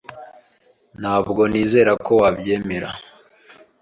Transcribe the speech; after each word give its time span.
Ntabwo 1.01 1.41
nizera 1.51 1.91
ko 2.05 2.11
wabyemera. 2.21 2.89